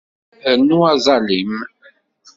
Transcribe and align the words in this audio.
Rnu 0.59 0.77
aẓalim. 0.91 1.53